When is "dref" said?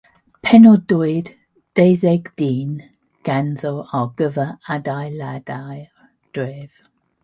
6.39-6.87